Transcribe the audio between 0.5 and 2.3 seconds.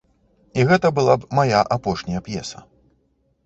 І гэта была б мая апошняя